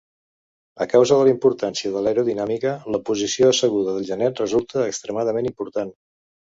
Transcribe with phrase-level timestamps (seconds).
[0.85, 5.99] A causa de la importància de l'aerodinàmica, la posició asseguda del genet resulta extremadament important.